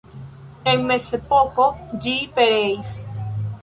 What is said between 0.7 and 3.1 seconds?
En mezepoko ĝi pereis.